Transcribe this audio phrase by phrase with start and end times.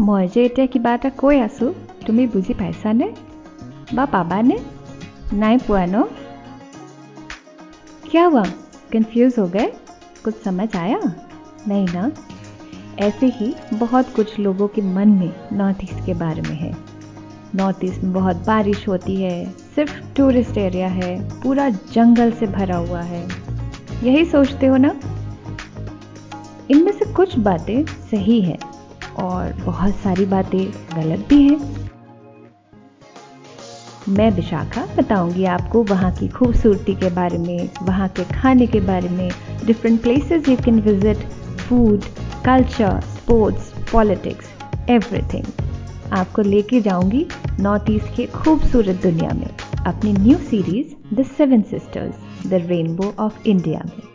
[0.00, 1.70] মই যে এতিয়া কিবা এটা কৈ আছোঁ
[2.06, 3.08] তুমি বুজি পাইছানে
[3.96, 4.56] বা পাবানে
[5.42, 5.96] নাই পোৱা ন
[8.06, 8.44] क्या हुआ
[8.92, 9.66] कंफ्यूज हो गए
[10.24, 10.98] कुछ समझ आया
[11.68, 12.10] नहीं ना
[12.98, 16.72] ऐसे ही बहुत कुछ लोगों के मन में नॉर्थ ईस्ट के बारे में है
[17.56, 19.32] नॉर्थ ईस्ट में बहुत बारिश होती है
[19.74, 21.10] सिर्फ टूरिस्ट एरिया है
[21.42, 23.22] पूरा जंगल से भरा हुआ है
[24.02, 24.92] यही सोचते हो ना
[26.70, 28.58] इनमें से कुछ बातें सही है
[29.19, 31.75] और बहुत सारी बातें गलत भी हैं।
[34.09, 39.09] मैं विशाखा बताऊँगी आपको वहाँ की खूबसूरती के बारे में, वहाँ के खाने के बारे
[39.09, 39.29] में
[39.65, 41.25] different places you can visit
[41.59, 42.03] food
[42.45, 47.25] culture sports politics everything आपको लेके जाऊँगी
[47.59, 49.49] नॉर्थ ईस्ट के खूबसूरत दुनिया में,
[49.85, 54.06] अपनी new series the seven sisters the rainbow of India में।